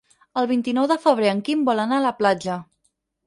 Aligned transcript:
El 0.41 0.45
vint-i-nou 0.51 0.87
de 0.91 0.97
febrer 1.03 1.29
en 1.33 1.43
Quim 1.49 1.61
vol 1.69 1.83
anar 1.83 2.01
a 2.01 2.05
la 2.07 2.15
platja. 2.23 2.57